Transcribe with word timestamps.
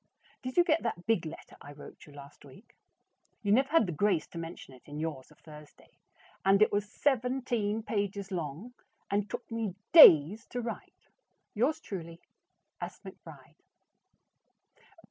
Did 0.41 0.57
you 0.57 0.63
get 0.63 0.81
that 0.81 1.05
big 1.05 1.27
letter 1.27 1.55
I 1.61 1.73
wrote 1.73 2.07
you 2.07 2.13
last 2.13 2.43
week? 2.43 2.75
You 3.43 3.51
never 3.51 3.69
had 3.69 3.85
the 3.85 3.91
grace 3.91 4.25
to 4.29 4.39
mention 4.39 4.73
it 4.73 4.81
in 4.87 4.97
yours 4.99 5.29
of 5.29 5.37
Thursday, 5.37 5.99
and 6.43 6.59
it 6.59 6.71
was 6.71 6.91
seventeen 6.91 7.83
pages 7.83 8.31
long, 8.31 8.73
and 9.11 9.29
took 9.29 9.51
me 9.51 9.75
DAYS 9.93 10.47
to 10.47 10.59
write. 10.59 11.07
Yours 11.53 11.79
truly, 11.79 12.19
S. 12.81 12.99
McBRIDE. 13.05 13.57